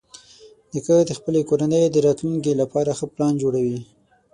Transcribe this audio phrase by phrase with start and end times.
[0.71, 3.79] نیکه د خپلې کورنۍ د راتلونکي لپاره ښه پلان جوړوي.